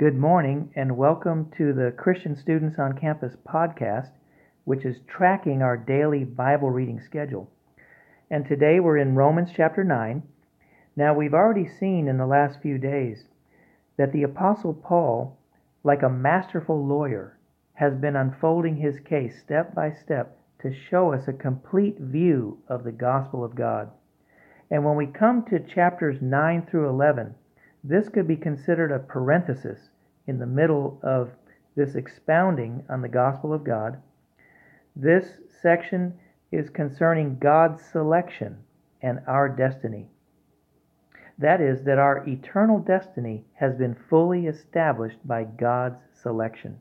Good 0.00 0.16
morning 0.16 0.70
and 0.74 0.96
welcome 0.96 1.52
to 1.58 1.74
the 1.74 1.92
Christian 1.94 2.34
Students 2.34 2.78
on 2.78 2.96
Campus 2.96 3.34
podcast, 3.46 4.08
which 4.64 4.86
is 4.86 4.96
tracking 5.06 5.60
our 5.60 5.76
daily 5.76 6.24
Bible 6.24 6.70
reading 6.70 7.02
schedule. 7.04 7.50
And 8.30 8.46
today 8.46 8.80
we're 8.80 8.96
in 8.96 9.14
Romans 9.14 9.50
chapter 9.54 9.84
9. 9.84 10.22
Now, 10.96 11.12
we've 11.12 11.34
already 11.34 11.68
seen 11.68 12.08
in 12.08 12.16
the 12.16 12.24
last 12.24 12.62
few 12.62 12.78
days 12.78 13.24
that 13.98 14.10
the 14.14 14.22
Apostle 14.22 14.72
Paul, 14.72 15.38
like 15.84 16.02
a 16.02 16.08
masterful 16.08 16.82
lawyer, 16.82 17.38
has 17.74 17.92
been 17.94 18.16
unfolding 18.16 18.76
his 18.76 19.00
case 19.00 19.34
step 19.44 19.74
by 19.74 19.92
step 19.92 20.38
to 20.62 20.72
show 20.72 21.12
us 21.12 21.28
a 21.28 21.34
complete 21.34 21.98
view 21.98 22.56
of 22.70 22.84
the 22.84 22.92
gospel 22.92 23.44
of 23.44 23.54
God. 23.54 23.90
And 24.70 24.82
when 24.82 24.96
we 24.96 25.08
come 25.08 25.44
to 25.50 25.58
chapters 25.58 26.22
9 26.22 26.68
through 26.70 26.88
11, 26.88 27.34
this 27.82 28.08
could 28.08 28.28
be 28.28 28.36
considered 28.36 28.92
a 28.92 28.98
parenthesis 28.98 29.90
in 30.26 30.38
the 30.38 30.46
middle 30.46 30.98
of 31.02 31.30
this 31.76 31.94
expounding 31.94 32.84
on 32.88 33.00
the 33.00 33.08
gospel 33.08 33.52
of 33.52 33.64
God. 33.64 34.00
This 34.94 35.38
section 35.62 36.14
is 36.52 36.68
concerning 36.68 37.38
God's 37.38 37.82
selection 37.84 38.58
and 39.02 39.20
our 39.26 39.48
destiny. 39.48 40.08
That 41.38 41.60
is, 41.60 41.84
that 41.84 41.98
our 41.98 42.28
eternal 42.28 42.78
destiny 42.78 43.44
has 43.54 43.74
been 43.74 43.96
fully 44.10 44.46
established 44.46 45.26
by 45.26 45.44
God's 45.44 46.00
selection. 46.12 46.78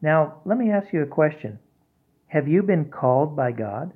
Now, 0.00 0.40
let 0.46 0.56
me 0.56 0.70
ask 0.70 0.92
you 0.92 1.02
a 1.02 1.06
question. 1.06 1.58
Have 2.28 2.48
you 2.48 2.62
been 2.62 2.86
called 2.86 3.36
by 3.36 3.52
God? 3.52 3.92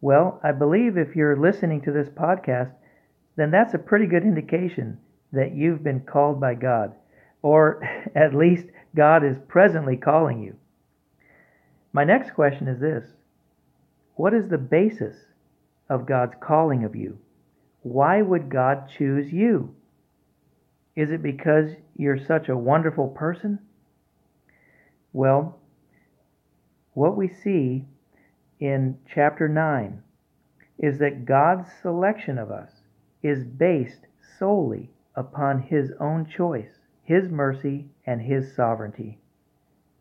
Well, 0.00 0.38
I 0.44 0.52
believe 0.52 0.96
if 0.96 1.16
you're 1.16 1.36
listening 1.36 1.80
to 1.82 1.90
this 1.90 2.08
podcast, 2.08 2.72
then 3.38 3.52
that's 3.52 3.74
a 3.74 3.78
pretty 3.78 4.06
good 4.06 4.24
indication 4.24 4.98
that 5.32 5.54
you've 5.54 5.84
been 5.84 6.00
called 6.00 6.40
by 6.40 6.54
God, 6.54 6.92
or 7.40 7.82
at 8.14 8.34
least 8.34 8.66
God 8.96 9.24
is 9.24 9.36
presently 9.46 9.96
calling 9.96 10.42
you. 10.42 10.56
My 11.92 12.02
next 12.04 12.32
question 12.34 12.66
is 12.66 12.80
this 12.80 13.04
What 14.16 14.34
is 14.34 14.48
the 14.48 14.58
basis 14.58 15.16
of 15.88 16.06
God's 16.06 16.34
calling 16.40 16.84
of 16.84 16.96
you? 16.96 17.18
Why 17.82 18.22
would 18.22 18.50
God 18.50 18.90
choose 18.98 19.32
you? 19.32 19.74
Is 20.96 21.12
it 21.12 21.22
because 21.22 21.70
you're 21.96 22.18
such 22.18 22.48
a 22.48 22.56
wonderful 22.56 23.06
person? 23.06 23.60
Well, 25.12 25.60
what 26.92 27.16
we 27.16 27.28
see 27.28 27.84
in 28.58 28.98
chapter 29.14 29.48
9 29.48 30.02
is 30.80 30.98
that 30.98 31.24
God's 31.24 31.68
selection 31.80 32.36
of 32.36 32.50
us 32.50 32.77
is 33.22 33.44
based 33.44 34.06
solely 34.38 34.90
upon 35.14 35.62
His 35.62 35.92
own 36.00 36.26
choice, 36.26 36.78
His 37.02 37.28
mercy, 37.28 37.88
and 38.06 38.22
His 38.22 38.54
sovereignty. 38.54 39.18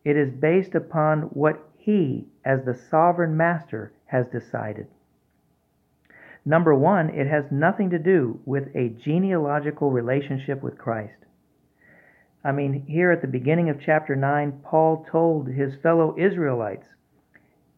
It 0.04 0.16
is 0.16 0.32
based 0.32 0.76
upon 0.76 1.24
what 1.24 1.70
He, 1.78 2.28
as 2.46 2.64
the 2.64 2.76
sovereign 2.76 3.36
master, 3.36 3.92
has 4.06 4.28
decided. 4.28 4.88
Number 6.46 6.74
one, 6.74 7.10
it 7.10 7.28
has 7.28 7.52
nothing 7.52 7.90
to 7.90 8.00
do 8.00 8.40
with 8.46 8.74
a 8.74 8.90
genealogical 8.90 9.92
relationship 9.92 10.64
with 10.64 10.78
Christ. 10.78 11.26
I 12.42 12.54
mean, 12.54 12.86
here 12.88 13.12
at 13.12 13.22
the 13.22 13.28
beginning 13.28 13.70
of 13.70 13.82
chapter 13.82 14.16
9, 14.16 14.62
Paul 14.64 15.06
told 15.12 15.50
his 15.50 15.76
fellow 15.84 16.16
Israelites 16.18 16.88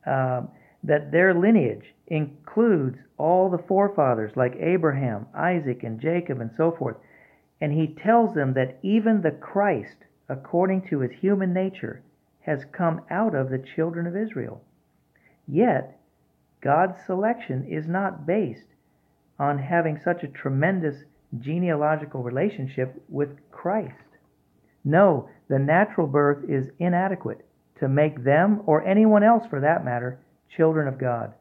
uh, 0.06 0.44
that 0.84 1.12
their 1.12 1.34
lineage 1.34 1.94
includes 2.08 2.98
all 3.18 3.50
the 3.50 3.64
forefathers 3.68 4.32
like 4.36 4.56
Abraham, 4.56 5.28
Isaac, 5.34 5.84
and 5.84 6.00
Jacob, 6.00 6.40
and 6.40 6.52
so 6.56 6.72
forth. 6.72 6.98
And 7.62 7.74
he 7.74 7.88
tells 8.02 8.34
them 8.34 8.54
that 8.54 8.80
even 8.82 9.22
the 9.22 9.32
Christ, 9.32 9.98
according 10.30 10.88
to 10.90 11.00
his 11.00 11.12
human 11.20 11.54
nature, 11.54 12.02
has 12.42 12.66
come 12.72 13.02
out 13.12 13.36
of 13.36 13.50
the 13.50 13.64
children 13.76 14.08
of 14.08 14.16
Israel. 14.16 14.62
Yet, 15.48 16.00
God's 16.62 17.04
selection 17.06 17.66
is 17.68 17.88
not 17.88 18.26
based 18.26 18.68
on 19.38 19.58
having 19.58 20.00
such 20.04 20.24
a 20.24 20.28
tremendous 20.28 21.04
genealogical 21.40 22.24
relationship 22.24 23.02
with 23.10 23.30
Christ. 23.52 23.94
No, 24.84 25.30
the 25.48 25.60
natural 25.60 26.08
birth 26.08 26.50
is 26.50 26.72
inadequate 26.80 27.46
to 27.80 27.88
make 27.88 28.24
them, 28.24 28.62
or 28.66 28.86
anyone 28.86 29.24
else 29.24 29.46
for 29.50 29.60
that 29.60 29.86
matter, 29.86 30.20
children 30.56 30.88
of 30.88 30.98
God. 30.98 31.34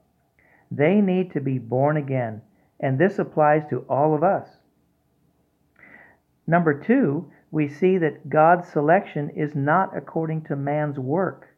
They 0.71 1.01
need 1.01 1.33
to 1.33 1.41
be 1.41 1.59
born 1.59 1.97
again, 1.97 2.43
and 2.81 2.99
this 2.99 3.19
applies 3.19 3.63
to 3.71 3.85
all 3.89 4.15
of 4.15 4.23
us. 4.23 4.49
Number 6.47 6.75
two, 6.79 7.31
we 7.51 7.69
see 7.69 7.99
that 7.99 8.29
God's 8.29 8.69
selection 8.69 9.31
is 9.31 9.55
not 9.55 9.97
according 9.97 10.43
to 10.45 10.57
man's 10.57 10.99
work. 10.99 11.49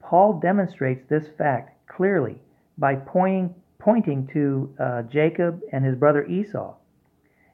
Paul 0.00 0.40
demonstrates 0.40 1.04
this 1.08 1.28
fact 1.38 1.86
clearly 1.86 2.40
by 2.76 2.96
pointing, 2.96 3.54
pointing 3.78 4.26
to 4.28 4.74
uh, 4.78 5.02
Jacob 5.02 5.60
and 5.72 5.84
his 5.84 5.96
brother 5.96 6.26
Esau, 6.26 6.74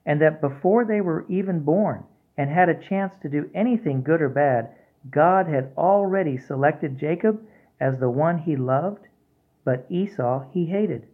and 0.06 0.20
that 0.20 0.40
before 0.40 0.84
they 0.84 1.00
were 1.00 1.26
even 1.28 1.60
born 1.60 2.04
and 2.36 2.50
had 2.50 2.68
a 2.68 2.88
chance 2.88 3.12
to 3.22 3.28
do 3.28 3.50
anything 3.54 4.02
good 4.02 4.22
or 4.22 4.28
bad, 4.30 4.70
God 5.10 5.46
had 5.46 5.72
already 5.76 6.38
selected 6.38 6.98
Jacob 6.98 7.40
as 7.80 7.98
the 7.98 8.10
one 8.10 8.38
he 8.38 8.56
loved, 8.56 9.06
but 9.64 9.86
Esau 9.90 10.44
he 10.52 10.66
hated. 10.66 11.06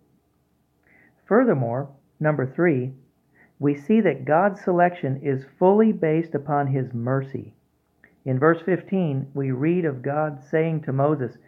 Furthermore, 1.26 1.90
number 2.20 2.46
three, 2.46 2.92
we 3.58 3.74
see 3.74 4.00
that 4.00 4.24
God's 4.24 4.60
selection 4.60 5.20
is 5.22 5.46
fully 5.58 5.92
based 5.92 6.34
upon 6.34 6.68
his 6.68 6.92
mercy. 6.92 7.54
In 8.24 8.38
verse 8.38 8.60
15, 8.64 9.28
we 9.34 9.50
read 9.50 9.84
of 9.84 10.02
God 10.02 10.42
saying 10.50 10.82
to 10.82 10.92
Moses, 10.92 11.38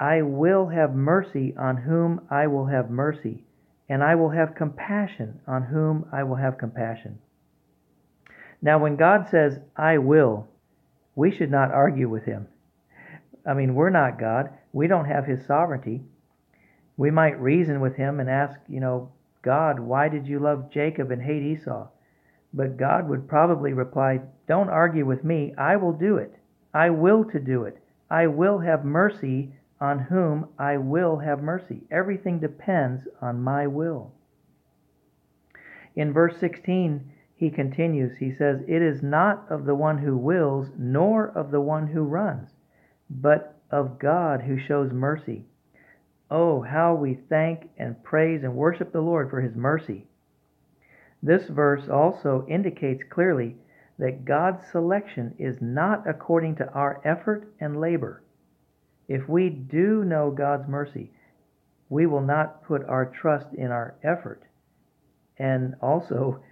I 0.00 0.22
will 0.22 0.68
have 0.68 0.94
mercy 0.94 1.54
on 1.56 1.76
whom 1.76 2.20
I 2.30 2.46
will 2.46 2.66
have 2.66 2.90
mercy, 2.90 3.44
and 3.88 4.02
I 4.02 4.14
will 4.14 4.30
have 4.30 4.54
compassion 4.54 5.40
on 5.46 5.62
whom 5.62 6.06
I 6.12 6.22
will 6.22 6.36
have 6.36 6.58
compassion. 6.58 7.18
Now, 8.60 8.78
when 8.78 8.96
God 8.96 9.28
says, 9.30 9.58
I 9.76 9.98
will, 9.98 10.48
we 11.14 11.30
should 11.30 11.50
not 11.50 11.70
argue 11.70 12.08
with 12.08 12.24
him. 12.24 12.48
I 13.46 13.54
mean, 13.54 13.74
we're 13.74 13.90
not 13.90 14.18
God. 14.18 14.50
We 14.72 14.88
don't 14.88 15.06
have 15.06 15.24
his 15.24 15.46
sovereignty. 15.46 16.02
We 16.98 17.12
might 17.12 17.40
reason 17.40 17.80
with 17.80 17.94
him 17.94 18.18
and 18.18 18.28
ask, 18.28 18.58
you 18.68 18.80
know, 18.80 19.12
God, 19.42 19.78
why 19.78 20.08
did 20.08 20.26
you 20.26 20.40
love 20.40 20.70
Jacob 20.70 21.12
and 21.12 21.22
hate 21.22 21.44
Esau? 21.44 21.86
But 22.52 22.76
God 22.76 23.08
would 23.08 23.28
probably 23.28 23.72
reply, 23.72 24.20
Don't 24.48 24.68
argue 24.68 25.06
with 25.06 25.22
me. 25.22 25.54
I 25.56 25.76
will 25.76 25.92
do 25.92 26.16
it. 26.16 26.34
I 26.74 26.90
will 26.90 27.24
to 27.26 27.38
do 27.38 27.62
it. 27.62 27.78
I 28.10 28.26
will 28.26 28.58
have 28.58 28.84
mercy 28.84 29.52
on 29.80 30.00
whom 30.00 30.48
I 30.58 30.76
will 30.76 31.18
have 31.18 31.40
mercy. 31.40 31.84
Everything 31.88 32.40
depends 32.40 33.06
on 33.22 33.42
my 33.42 33.68
will. 33.68 34.12
In 35.94 36.12
verse 36.12 36.36
16, 36.38 37.12
he 37.36 37.50
continues, 37.50 38.16
he 38.16 38.32
says, 38.32 38.62
It 38.66 38.82
is 38.82 39.04
not 39.04 39.46
of 39.48 39.66
the 39.66 39.74
one 39.76 39.98
who 39.98 40.16
wills, 40.16 40.70
nor 40.76 41.28
of 41.28 41.52
the 41.52 41.60
one 41.60 41.86
who 41.86 42.02
runs, 42.02 42.50
but 43.08 43.56
of 43.70 44.00
God 44.00 44.42
who 44.42 44.58
shows 44.58 44.92
mercy. 44.92 45.44
Oh, 46.30 46.60
how 46.60 46.94
we 46.94 47.18
thank 47.28 47.70
and 47.78 48.02
praise 48.04 48.42
and 48.42 48.54
worship 48.54 48.92
the 48.92 49.00
Lord 49.00 49.30
for 49.30 49.40
his 49.40 49.56
mercy. 49.56 50.06
This 51.22 51.48
verse 51.48 51.88
also 51.88 52.44
indicates 52.48 53.02
clearly 53.10 53.56
that 53.98 54.24
God's 54.24 54.66
selection 54.70 55.34
is 55.38 55.56
not 55.60 56.08
according 56.08 56.56
to 56.56 56.70
our 56.72 57.00
effort 57.04 57.52
and 57.60 57.80
labor. 57.80 58.22
If 59.08 59.28
we 59.28 59.48
do 59.48 60.04
know 60.04 60.30
God's 60.30 60.68
mercy, 60.68 61.10
we 61.88 62.06
will 62.06 62.20
not 62.20 62.62
put 62.64 62.84
our 62.84 63.06
trust 63.06 63.46
in 63.54 63.70
our 63.70 63.96
effort. 64.04 64.42
And 65.38 65.74
also, 65.80 66.42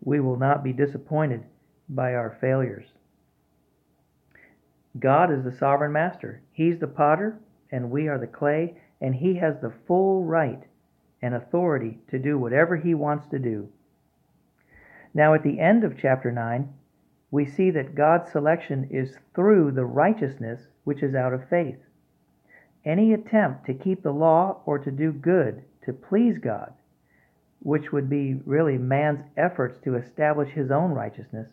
we 0.00 0.20
will 0.20 0.38
not 0.38 0.62
be 0.62 0.72
disappointed 0.72 1.42
by 1.88 2.14
our 2.14 2.38
failures. 2.40 2.86
God 4.98 5.32
is 5.32 5.42
the 5.42 5.56
sovereign 5.58 5.92
master. 5.92 6.42
He's 6.52 6.78
the 6.78 6.86
potter, 6.86 7.40
and 7.72 7.90
we 7.90 8.06
are 8.06 8.18
the 8.18 8.26
clay, 8.28 8.76
and 9.04 9.14
He 9.16 9.34
has 9.34 9.60
the 9.60 9.74
full 9.86 10.24
right 10.24 10.62
and 11.20 11.34
authority 11.34 11.98
to 12.08 12.18
do 12.18 12.38
whatever 12.38 12.78
He 12.78 12.94
wants 12.94 13.26
to 13.28 13.38
do. 13.38 13.68
Now, 15.12 15.34
at 15.34 15.42
the 15.42 15.60
end 15.60 15.84
of 15.84 15.98
chapter 16.00 16.32
9, 16.32 16.72
we 17.30 17.44
see 17.44 17.70
that 17.72 17.94
God's 17.94 18.32
selection 18.32 18.88
is 18.90 19.18
through 19.34 19.72
the 19.72 19.84
righteousness 19.84 20.68
which 20.84 21.02
is 21.02 21.14
out 21.14 21.34
of 21.34 21.50
faith. 21.50 21.76
Any 22.82 23.12
attempt 23.12 23.66
to 23.66 23.74
keep 23.74 24.02
the 24.02 24.10
law 24.10 24.62
or 24.64 24.78
to 24.78 24.90
do 24.90 25.12
good, 25.12 25.64
to 25.84 25.92
please 25.92 26.38
God, 26.38 26.72
which 27.60 27.92
would 27.92 28.08
be 28.08 28.40
really 28.46 28.78
man's 28.78 29.20
efforts 29.36 29.78
to 29.84 29.96
establish 29.96 30.48
his 30.48 30.70
own 30.70 30.92
righteousness, 30.92 31.48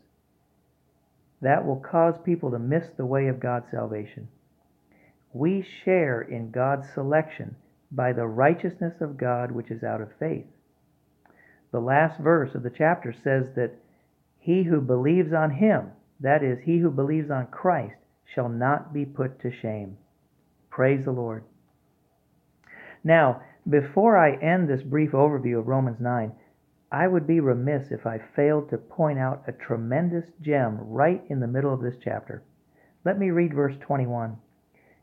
that 1.42 1.66
will 1.66 1.82
cause 1.82 2.16
people 2.24 2.52
to 2.52 2.60
miss 2.60 2.92
the 2.96 3.06
way 3.06 3.28
of 3.28 3.42
God's 3.42 3.70
salvation. 3.72 4.30
We 5.34 5.62
share 5.84 6.22
in 6.22 6.52
God's 6.52 6.88
selection 6.94 7.56
by 7.92 8.14
the 8.14 8.28
righteousness 8.28 9.02
of 9.02 9.18
God 9.18 9.52
which 9.52 9.72
is 9.72 9.84
out 9.84 10.02
of 10.02 10.10
faith. 10.20 10.46
The 11.72 11.80
last 11.80 12.20
verse 12.20 12.54
of 12.54 12.64
the 12.64 12.70
chapter 12.70 13.14
says 13.14 13.54
that 13.56 13.76
He 14.40 14.64
who 14.64 14.82
believes 14.82 15.34
on 15.34 15.52
him, 15.52 15.92
that 16.20 16.44
is, 16.44 16.60
he 16.64 16.80
who 16.80 16.92
believes 16.92 17.32
on 17.32 17.48
Christ, 17.48 17.96
shall 18.26 18.50
not 18.50 18.94
be 18.94 19.06
put 19.06 19.40
to 19.42 19.52
shame. 19.52 19.98
Praise 20.70 21.06
the 21.06 21.12
Lord. 21.12 21.44
Now, 23.04 23.42
before 23.70 24.18
I 24.18 24.36
end 24.36 24.68
this 24.68 24.84
brief 24.84 25.12
overview 25.12 25.60
of 25.60 25.68
Romans 25.68 26.00
9, 26.00 26.32
I 26.92 27.08
would 27.08 27.26
be 27.26 27.40
remiss 27.40 27.92
if 27.92 28.06
I 28.06 28.20
failed 28.36 28.70
to 28.70 28.78
point 28.78 29.18
out 29.18 29.44
a 29.48 29.54
tremendous 29.54 30.26
gem 30.42 30.78
right 30.82 31.24
in 31.30 31.40
the 31.40 31.48
middle 31.48 31.74
of 31.74 31.82
this 31.82 31.96
chapter. 32.04 32.44
Let 33.06 33.18
me 33.18 33.30
read 33.30 33.54
verse 33.54 33.76
21. 33.80 34.38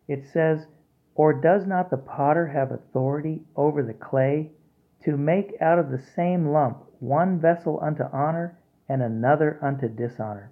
It 0.08 0.24
says, 0.24 0.66
Or 1.14 1.34
does 1.34 1.66
not 1.66 1.90
the 1.90 1.98
potter 1.98 2.46
have 2.46 2.72
authority 2.72 3.44
over 3.54 3.82
the 3.82 3.92
clay 3.92 4.52
to 5.02 5.18
make 5.18 5.54
out 5.60 5.78
of 5.78 5.90
the 5.90 5.98
same 5.98 6.48
lump 6.48 6.82
one 6.98 7.38
vessel 7.38 7.78
unto 7.82 8.04
honor 8.04 8.58
and 8.88 9.02
another 9.02 9.58
unto 9.60 9.86
dishonor? 9.86 10.50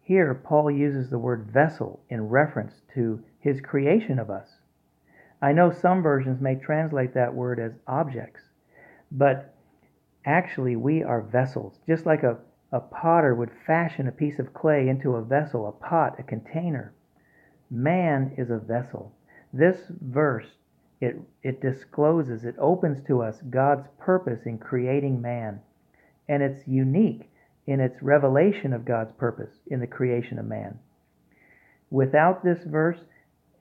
Here, 0.00 0.34
Paul 0.34 0.70
uses 0.70 1.10
the 1.10 1.18
word 1.18 1.50
vessel 1.50 2.00
in 2.08 2.28
reference 2.28 2.80
to 2.94 3.22
his 3.38 3.60
creation 3.60 4.18
of 4.18 4.30
us. 4.30 4.60
I 5.42 5.52
know 5.52 5.70
some 5.70 6.02
versions 6.02 6.40
may 6.40 6.54
translate 6.56 7.12
that 7.12 7.34
word 7.34 7.60
as 7.60 7.72
objects, 7.86 8.48
but 9.12 9.54
actually 10.24 10.76
we 10.76 11.02
are 11.02 11.20
vessels. 11.20 11.78
Just 11.86 12.06
like 12.06 12.22
a, 12.22 12.38
a 12.72 12.80
potter 12.80 13.34
would 13.34 13.50
fashion 13.66 14.08
a 14.08 14.12
piece 14.12 14.38
of 14.38 14.54
clay 14.54 14.88
into 14.88 15.16
a 15.16 15.22
vessel, 15.22 15.66
a 15.68 15.72
pot, 15.72 16.18
a 16.18 16.22
container. 16.22 16.94
Man 17.74 18.34
is 18.38 18.50
a 18.50 18.58
vessel. 18.58 19.12
This 19.52 19.76
verse, 20.00 20.46
it, 21.00 21.16
it 21.42 21.60
discloses, 21.60 22.44
it 22.44 22.54
opens 22.58 23.04
to 23.08 23.20
us 23.20 23.42
God's 23.50 23.88
purpose 23.98 24.40
in 24.46 24.58
creating 24.58 25.20
man. 25.20 25.60
And 26.28 26.42
it's 26.42 26.66
unique 26.68 27.30
in 27.66 27.80
its 27.80 28.00
revelation 28.00 28.72
of 28.72 28.84
God's 28.84 29.12
purpose 29.18 29.50
in 29.66 29.80
the 29.80 29.86
creation 29.86 30.38
of 30.38 30.46
man. 30.46 30.78
Without 31.90 32.44
this 32.44 32.62
verse, 32.64 33.00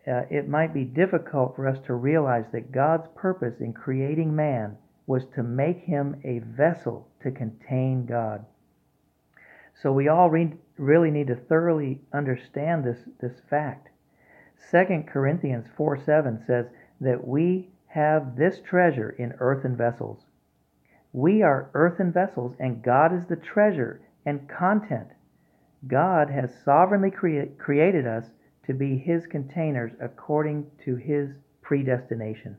uh, 0.07 0.21
it 0.29 0.47
might 0.47 0.73
be 0.73 0.83
difficult 0.83 1.55
for 1.55 1.67
us 1.67 1.79
to 1.87 1.93
realize 1.93 2.45
that 2.51 2.71
God's 2.71 3.07
purpose 3.15 3.55
in 3.61 3.73
creating 3.73 4.35
man 4.35 4.77
was 5.07 5.23
to 5.35 5.43
make 5.43 5.79
him 5.79 6.21
a 6.23 6.39
vessel 6.39 7.07
to 7.23 7.31
contain 7.31 8.05
God. 8.05 8.45
So 9.81 9.91
we 9.91 10.07
all 10.07 10.29
re- 10.29 10.53
really 10.77 11.09
need 11.09 11.27
to 11.27 11.35
thoroughly 11.35 12.01
understand 12.13 12.83
this, 12.83 12.99
this 13.19 13.41
fact. 13.49 13.89
2 14.71 15.03
Corinthians 15.07 15.67
4 15.75 15.97
7 15.97 16.43
says 16.45 16.67
that 17.01 17.27
we 17.27 17.69
have 17.87 18.35
this 18.35 18.59
treasure 18.59 19.11
in 19.11 19.33
earthen 19.39 19.75
vessels. 19.75 20.25
We 21.11 21.43
are 21.43 21.69
earthen 21.73 22.11
vessels, 22.11 22.55
and 22.59 22.81
God 22.81 23.13
is 23.13 23.27
the 23.27 23.35
treasure 23.35 24.01
and 24.25 24.49
content. 24.49 25.09
God 25.87 26.29
has 26.29 26.55
sovereignly 26.63 27.11
crea- 27.11 27.51
created 27.57 28.07
us 28.07 28.31
to 28.65 28.73
be 28.73 28.97
His 28.97 29.27
containers 29.27 29.91
according 29.99 30.71
to 30.85 30.95
His 30.95 31.29
predestination. 31.61 32.57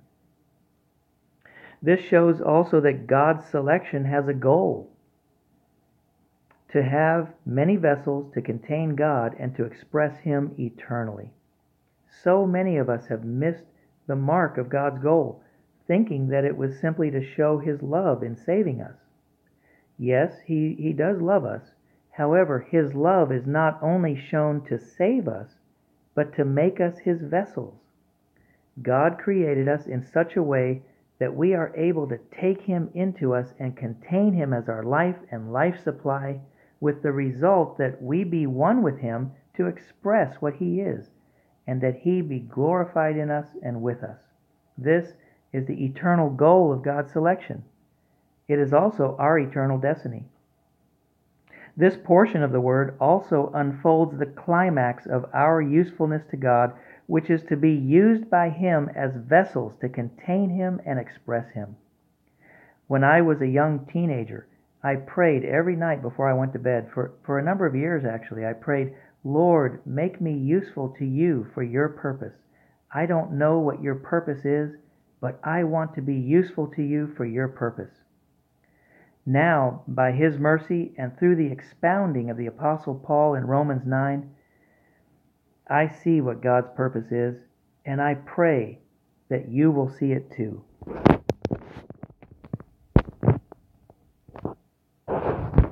This 1.82 2.00
shows 2.00 2.40
also 2.40 2.80
that 2.80 3.06
God's 3.06 3.44
selection 3.46 4.04
has 4.04 4.28
a 4.28 4.34
goal 4.34 4.90
to 6.70 6.82
have 6.82 7.32
many 7.46 7.76
vessels 7.76 8.32
to 8.34 8.42
contain 8.42 8.94
God 8.94 9.34
and 9.38 9.54
to 9.56 9.64
express 9.64 10.18
Him 10.18 10.54
eternally. 10.58 11.30
So 12.22 12.46
many 12.46 12.76
of 12.76 12.88
us 12.88 13.06
have 13.08 13.24
missed 13.24 13.64
the 14.06 14.16
mark 14.16 14.56
of 14.58 14.68
God's 14.68 14.98
goal, 14.98 15.42
thinking 15.86 16.28
that 16.28 16.44
it 16.44 16.56
was 16.56 16.78
simply 16.78 17.10
to 17.10 17.22
show 17.22 17.58
His 17.58 17.82
love 17.82 18.22
in 18.22 18.36
saving 18.36 18.80
us. 18.80 18.96
Yes, 19.98 20.38
He, 20.46 20.74
he 20.78 20.92
does 20.92 21.20
love 21.20 21.44
us. 21.44 21.74
However, 22.10 22.60
His 22.60 22.94
love 22.94 23.32
is 23.32 23.46
not 23.46 23.82
only 23.82 24.14
shown 24.14 24.60
to 24.66 24.78
save 24.78 25.26
us, 25.28 25.58
but 26.14 26.32
to 26.34 26.44
make 26.44 26.80
us 26.80 26.98
His 26.98 27.22
vessels. 27.22 27.74
God 28.82 29.18
created 29.18 29.68
us 29.68 29.86
in 29.86 30.02
such 30.02 30.36
a 30.36 30.42
way 30.42 30.82
that 31.18 31.34
we 31.34 31.54
are 31.54 31.74
able 31.76 32.08
to 32.08 32.18
take 32.18 32.62
Him 32.62 32.90
into 32.94 33.34
us 33.34 33.52
and 33.58 33.76
contain 33.76 34.32
Him 34.32 34.52
as 34.52 34.68
our 34.68 34.82
life 34.82 35.18
and 35.30 35.52
life 35.52 35.82
supply, 35.82 36.40
with 36.80 37.02
the 37.02 37.12
result 37.12 37.78
that 37.78 38.02
we 38.02 38.24
be 38.24 38.46
one 38.46 38.82
with 38.82 38.98
Him 38.98 39.32
to 39.56 39.66
express 39.66 40.36
what 40.40 40.54
He 40.54 40.80
is, 40.80 41.10
and 41.66 41.80
that 41.80 41.96
He 42.02 42.20
be 42.20 42.40
glorified 42.40 43.16
in 43.16 43.30
us 43.30 43.46
and 43.62 43.82
with 43.82 44.02
us. 44.02 44.18
This 44.76 45.12
is 45.52 45.66
the 45.66 45.84
eternal 45.84 46.30
goal 46.30 46.72
of 46.72 46.82
God's 46.82 47.12
selection. 47.12 47.64
It 48.48 48.58
is 48.58 48.72
also 48.72 49.16
our 49.18 49.38
eternal 49.38 49.78
destiny. 49.78 50.24
This 51.76 51.96
portion 51.96 52.42
of 52.42 52.52
the 52.52 52.60
Word 52.60 52.96
also 53.00 53.50
unfolds 53.54 54.18
the 54.18 54.26
climax 54.26 55.06
of 55.06 55.26
our 55.32 55.60
usefulness 55.60 56.22
to 56.30 56.36
God, 56.36 56.72
which 57.06 57.30
is 57.30 57.42
to 57.44 57.56
be 57.56 57.72
used 57.72 58.30
by 58.30 58.50
Him 58.50 58.90
as 58.94 59.10
vessels 59.16 59.74
to 59.80 59.88
contain 59.88 60.50
Him 60.50 60.80
and 60.86 60.98
express 60.98 61.50
Him. 61.52 61.76
When 62.86 63.02
I 63.02 63.22
was 63.22 63.40
a 63.40 63.48
young 63.48 63.86
teenager, 63.86 64.46
I 64.82 64.96
prayed 64.96 65.44
every 65.44 65.74
night 65.74 66.02
before 66.02 66.28
I 66.28 66.34
went 66.34 66.52
to 66.52 66.58
bed, 66.58 66.90
for, 66.92 67.12
for 67.24 67.38
a 67.38 67.42
number 67.42 67.66
of 67.66 67.74
years 67.74 68.04
actually. 68.04 68.44
I 68.44 68.52
prayed, 68.52 68.94
Lord, 69.24 69.80
make 69.86 70.20
me 70.20 70.34
useful 70.34 70.94
to 70.98 71.04
you 71.04 71.46
for 71.54 71.62
your 71.62 71.88
purpose. 71.88 72.34
I 72.94 73.06
don't 73.06 73.32
know 73.32 73.58
what 73.58 73.82
your 73.82 73.94
purpose 73.94 74.44
is, 74.44 74.76
but 75.20 75.40
I 75.42 75.64
want 75.64 75.94
to 75.94 76.02
be 76.02 76.14
useful 76.14 76.68
to 76.76 76.82
you 76.82 77.12
for 77.16 77.24
your 77.24 77.48
purpose. 77.48 77.90
Now, 79.24 79.82
by 79.88 80.12
his 80.12 80.38
mercy 80.38 80.92
and 80.98 81.18
through 81.18 81.36
the 81.36 81.50
expounding 81.50 82.28
of 82.28 82.36
the 82.36 82.46
Apostle 82.46 82.94
Paul 82.94 83.34
in 83.34 83.46
Romans 83.46 83.86
9, 83.86 84.30
I 85.70 85.88
see 85.88 86.20
what 86.20 86.42
God's 86.42 86.68
purpose 86.76 87.10
is, 87.10 87.36
and 87.86 88.02
I 88.02 88.14
pray 88.14 88.80
that 89.30 89.48
you 89.48 89.70
will 89.70 89.88
see 89.88 90.12
it 90.12 90.30
too. 90.30 90.62